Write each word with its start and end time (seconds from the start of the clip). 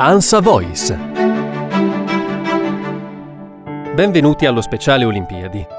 ANSA 0.00 0.38
Voice. 0.38 0.96
Benvenuti 3.96 4.46
allo 4.46 4.60
speciale 4.60 5.04
Olimpiadi. 5.04 5.77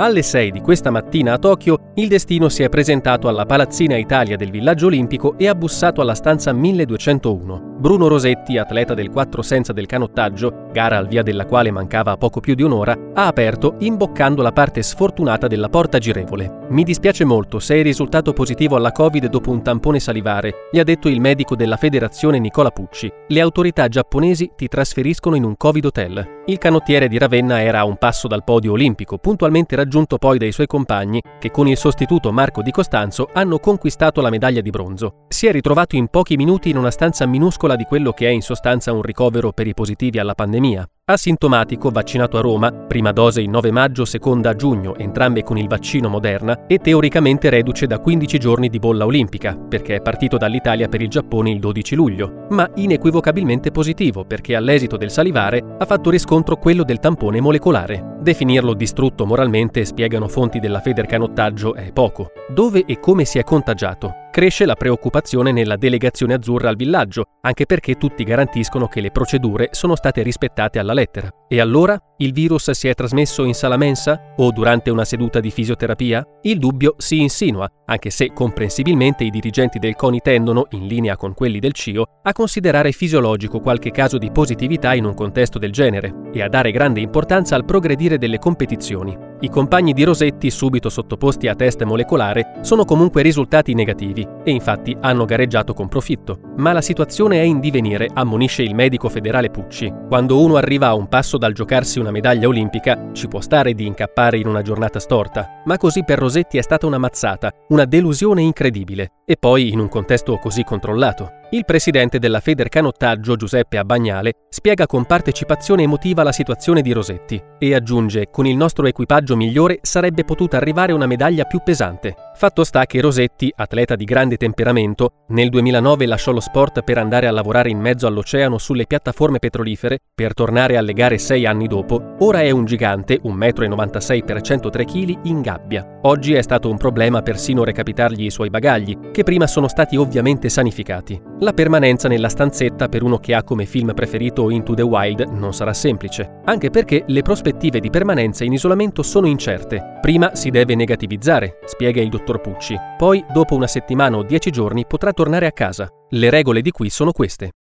Alle 0.00 0.22
6 0.22 0.52
di 0.52 0.60
questa 0.60 0.92
mattina 0.92 1.32
a 1.32 1.38
Tokyo 1.38 1.90
il 1.94 2.06
destino 2.06 2.48
si 2.48 2.62
è 2.62 2.68
presentato 2.68 3.26
alla 3.26 3.46
Palazzina 3.46 3.96
Italia 3.96 4.36
del 4.36 4.52
Villaggio 4.52 4.86
Olimpico 4.86 5.36
e 5.36 5.48
ha 5.48 5.56
bussato 5.56 6.00
alla 6.00 6.14
stanza 6.14 6.52
1201. 6.52 7.74
Bruno 7.80 8.06
Rosetti, 8.06 8.58
atleta 8.58 8.94
del 8.94 9.10
4 9.10 9.42
senza 9.42 9.72
del 9.72 9.86
canottaggio, 9.86 10.68
gara 10.70 10.98
al 10.98 11.08
via 11.08 11.24
della 11.24 11.46
quale 11.46 11.72
mancava 11.72 12.16
poco 12.16 12.38
più 12.38 12.54
di 12.54 12.62
un'ora, 12.62 12.96
ha 13.12 13.26
aperto 13.26 13.74
imboccando 13.80 14.40
la 14.40 14.52
parte 14.52 14.82
sfortunata 14.82 15.48
della 15.48 15.68
porta 15.68 15.98
girevole. 15.98 16.66
Mi 16.68 16.84
dispiace 16.84 17.24
molto, 17.24 17.58
sei 17.58 17.82
risultato 17.82 18.32
positivo 18.32 18.76
alla 18.76 18.92
Covid 18.92 19.26
dopo 19.26 19.50
un 19.50 19.64
tampone 19.64 19.98
salivare, 19.98 20.68
gli 20.70 20.78
ha 20.78 20.84
detto 20.84 21.08
il 21.08 21.20
medico 21.20 21.56
della 21.56 21.76
federazione 21.76 22.38
Nicola 22.38 22.70
Pucci. 22.70 23.12
Le 23.26 23.40
autorità 23.40 23.88
giapponesi 23.88 24.52
ti 24.54 24.68
trasferiscono 24.68 25.34
in 25.34 25.42
un 25.42 25.56
Covid 25.56 25.86
hotel. 25.86 26.37
Il 26.48 26.56
canottiere 26.56 27.08
di 27.08 27.18
Ravenna 27.18 27.60
era 27.60 27.80
a 27.80 27.84
un 27.84 27.98
passo 27.98 28.26
dal 28.26 28.42
podio 28.42 28.72
olimpico, 28.72 29.18
puntualmente 29.18 29.76
raggiunto 29.76 30.16
poi 30.16 30.38
dai 30.38 30.50
suoi 30.50 30.66
compagni, 30.66 31.20
che 31.38 31.50
con 31.50 31.68
il 31.68 31.76
sostituto 31.76 32.32
Marco 32.32 32.62
Di 32.62 32.70
Costanzo 32.70 33.28
hanno 33.34 33.58
conquistato 33.58 34.22
la 34.22 34.30
medaglia 34.30 34.62
di 34.62 34.70
bronzo. 34.70 35.26
Si 35.28 35.46
è 35.46 35.52
ritrovato 35.52 35.94
in 35.94 36.08
pochi 36.08 36.36
minuti 36.36 36.70
in 36.70 36.78
una 36.78 36.90
stanza 36.90 37.26
minuscola 37.26 37.76
di 37.76 37.84
quello 37.84 38.12
che 38.12 38.28
è 38.28 38.30
in 38.30 38.40
sostanza 38.40 38.92
un 38.92 39.02
ricovero 39.02 39.52
per 39.52 39.66
i 39.66 39.74
positivi 39.74 40.18
alla 40.18 40.34
pandemia. 40.34 40.88
Asintomatico, 41.10 41.88
vaccinato 41.88 42.36
a 42.36 42.42
Roma, 42.42 42.70
prima 42.70 43.12
dose 43.12 43.40
il 43.40 43.48
9 43.48 43.70
maggio, 43.70 44.04
seconda 44.04 44.50
a 44.50 44.54
giugno, 44.54 44.94
entrambe 44.94 45.42
con 45.42 45.56
il 45.56 45.66
vaccino 45.66 46.10
Moderna, 46.10 46.66
e 46.66 46.80
teoricamente 46.80 47.48
reduce 47.48 47.86
da 47.86 47.98
15 47.98 48.36
giorni 48.36 48.68
di 48.68 48.78
bolla 48.78 49.06
olimpica, 49.06 49.56
perché 49.56 49.94
è 49.94 50.02
partito 50.02 50.36
dall'Italia 50.36 50.86
per 50.86 51.00
il 51.00 51.08
Giappone 51.08 51.50
il 51.50 51.60
12 51.60 51.94
luglio, 51.94 52.44
ma 52.50 52.70
inequivocabilmente 52.74 53.70
positivo, 53.70 54.26
perché 54.26 54.54
all'esito 54.54 54.98
del 54.98 55.10
salivare 55.10 55.64
ha 55.78 55.86
fatto 55.86 56.10
riscontro 56.10 56.56
quello 56.56 56.84
del 56.84 56.98
tampone 56.98 57.40
molecolare. 57.40 58.17
Definirlo 58.28 58.74
distrutto 58.74 59.24
moralmente, 59.24 59.86
spiegano 59.86 60.28
fonti 60.28 60.58
della 60.58 60.80
Federcanottaggio, 60.80 61.74
è 61.74 61.92
poco. 61.92 62.32
Dove 62.46 62.84
e 62.84 63.00
come 63.00 63.24
si 63.24 63.38
è 63.38 63.42
contagiato? 63.42 64.26
Cresce 64.30 64.66
la 64.66 64.74
preoccupazione 64.74 65.50
nella 65.50 65.76
delegazione 65.76 66.34
azzurra 66.34 66.68
al 66.68 66.76
villaggio, 66.76 67.24
anche 67.40 67.64
perché 67.64 67.94
tutti 67.94 68.24
garantiscono 68.24 68.86
che 68.86 69.00
le 69.00 69.12
procedure 69.12 69.70
sono 69.70 69.96
state 69.96 70.20
rispettate 70.20 70.78
alla 70.78 70.92
lettera. 70.92 71.30
E 71.48 71.58
allora? 71.58 71.98
Il 72.18 72.34
virus 72.34 72.70
si 72.72 72.88
è 72.88 72.92
trasmesso 72.92 73.44
in 73.44 73.54
sala 73.54 73.78
mensa 73.78 74.27
o 74.38 74.50
durante 74.50 74.90
una 74.90 75.04
seduta 75.04 75.40
di 75.40 75.50
fisioterapia? 75.50 76.24
Il 76.42 76.58
dubbio 76.58 76.94
si 76.98 77.20
insinua, 77.20 77.70
anche 77.86 78.10
se 78.10 78.32
comprensibilmente 78.32 79.24
i 79.24 79.30
dirigenti 79.30 79.78
del 79.78 79.94
CONI 79.94 80.20
tendono, 80.20 80.66
in 80.70 80.86
linea 80.86 81.16
con 81.16 81.34
quelli 81.34 81.58
del 81.58 81.72
CIO, 81.72 82.04
a 82.22 82.32
considerare 82.32 82.92
fisiologico 82.92 83.60
qualche 83.60 83.90
caso 83.90 84.18
di 84.18 84.30
positività 84.30 84.94
in 84.94 85.04
un 85.04 85.14
contesto 85.14 85.58
del 85.58 85.72
genere 85.72 86.30
e 86.32 86.42
a 86.42 86.48
dare 86.48 86.70
grande 86.70 87.00
importanza 87.00 87.54
al 87.54 87.64
progredire 87.64 88.18
delle 88.18 88.38
competizioni. 88.38 89.27
I 89.40 89.50
compagni 89.50 89.92
di 89.92 90.02
Rosetti, 90.02 90.50
subito 90.50 90.88
sottoposti 90.88 91.46
a 91.46 91.54
test 91.54 91.84
molecolare, 91.84 92.58
sono 92.62 92.84
comunque 92.84 93.22
risultati 93.22 93.72
negativi 93.72 94.26
e 94.42 94.50
infatti 94.50 94.96
hanno 95.00 95.26
gareggiato 95.26 95.74
con 95.74 95.86
profitto. 95.86 96.40
Ma 96.56 96.72
la 96.72 96.80
situazione 96.80 97.38
è 97.38 97.44
in 97.44 97.60
divenire, 97.60 98.08
ammonisce 98.12 98.64
il 98.64 98.74
medico 98.74 99.08
federale 99.08 99.50
Pucci. 99.50 99.92
Quando 100.08 100.42
uno 100.42 100.56
arriva 100.56 100.88
a 100.88 100.94
un 100.94 101.06
passo 101.06 101.38
dal 101.38 101.52
giocarsi 101.52 102.00
una 102.00 102.10
medaglia 102.10 102.48
olimpica, 102.48 103.10
ci 103.12 103.28
può 103.28 103.40
stare 103.40 103.74
di 103.74 103.86
incappare 103.86 104.38
in 104.38 104.48
una 104.48 104.62
giornata 104.62 104.98
storta, 104.98 105.62
ma 105.66 105.76
così 105.76 106.02
per 106.02 106.18
Rosetti 106.18 106.58
è 106.58 106.62
stata 106.62 106.86
una 106.86 106.98
mazzata, 106.98 107.52
una 107.68 107.84
delusione 107.84 108.42
incredibile, 108.42 109.12
e 109.24 109.36
poi 109.36 109.70
in 109.70 109.78
un 109.78 109.88
contesto 109.88 110.36
così 110.38 110.64
controllato. 110.64 111.37
Il 111.50 111.64
presidente 111.64 112.18
della 112.18 112.40
Federcanottaggio, 112.40 113.34
Giuseppe 113.34 113.78
Abbagnale, 113.78 114.32
spiega 114.50 114.84
con 114.86 115.06
partecipazione 115.06 115.84
emotiva 115.84 116.22
la 116.22 116.30
situazione 116.30 116.82
di 116.82 116.92
Rosetti 116.92 117.42
e 117.58 117.74
aggiunge: 117.74 118.26
Con 118.30 118.44
il 118.44 118.54
nostro 118.54 118.86
equipaggio 118.86 119.34
migliore 119.34 119.78
sarebbe 119.80 120.24
potuta 120.24 120.58
arrivare 120.58 120.92
una 120.92 121.06
medaglia 121.06 121.44
più 121.44 121.60
pesante. 121.64 122.14
Fatto 122.34 122.64
sta 122.64 122.84
che 122.84 123.00
Rosetti, 123.00 123.50
atleta 123.56 123.96
di 123.96 124.04
grande 124.04 124.36
temperamento, 124.36 125.24
nel 125.28 125.48
2009 125.48 126.04
lasciò 126.04 126.32
lo 126.32 126.40
sport 126.40 126.82
per 126.82 126.98
andare 126.98 127.26
a 127.26 127.30
lavorare 127.30 127.70
in 127.70 127.78
mezzo 127.78 128.06
all'oceano 128.06 128.58
sulle 128.58 128.86
piattaforme 128.86 129.38
petrolifere 129.38 129.98
per 130.14 130.34
tornare 130.34 130.76
alle 130.76 130.92
gare 130.92 131.16
sei 131.16 131.46
anni 131.46 131.66
dopo. 131.66 132.14
Ora 132.18 132.42
è 132.42 132.50
un 132.50 132.66
gigante, 132.66 133.22
1,96 133.24 134.18
m 134.18 134.24
per 134.26 134.40
103 134.42 134.84
kg, 134.84 135.18
in 135.22 135.40
gabbia. 135.40 135.98
Oggi 136.02 136.34
è 136.34 136.42
stato 136.42 136.68
un 136.68 136.76
problema 136.76 137.22
persino 137.22 137.64
recapitargli 137.64 138.26
i 138.26 138.30
suoi 138.30 138.50
bagagli, 138.50 139.10
che 139.12 139.22
prima 139.22 139.46
sono 139.46 139.66
stati 139.66 139.96
ovviamente 139.96 140.50
sanificati. 140.50 141.36
La 141.40 141.52
permanenza 141.52 142.08
nella 142.08 142.28
stanzetta 142.28 142.88
per 142.88 143.04
uno 143.04 143.18
che 143.18 143.32
ha 143.32 143.44
come 143.44 143.64
film 143.64 143.94
preferito 143.94 144.50
Into 144.50 144.74
the 144.74 144.82
Wild 144.82 145.20
non 145.20 145.54
sarà 145.54 145.72
semplice, 145.72 146.40
anche 146.44 146.68
perché 146.68 147.04
le 147.06 147.22
prospettive 147.22 147.78
di 147.78 147.90
permanenza 147.90 148.42
in 148.42 148.54
isolamento 148.54 149.04
sono 149.04 149.28
incerte. 149.28 149.98
Prima 150.00 150.34
si 150.34 150.50
deve 150.50 150.74
negativizzare, 150.74 151.60
spiega 151.64 152.00
il 152.00 152.08
dottor 152.08 152.40
Pucci. 152.40 152.76
Poi, 152.96 153.24
dopo 153.32 153.54
una 153.54 153.68
settimana 153.68 154.16
o 154.16 154.24
dieci 154.24 154.50
giorni, 154.50 154.84
potrà 154.84 155.12
tornare 155.12 155.46
a 155.46 155.52
casa. 155.52 155.88
Le 156.08 156.28
regole 156.28 156.60
di 156.60 156.72
qui 156.72 156.90
sono 156.90 157.12
queste. 157.12 157.52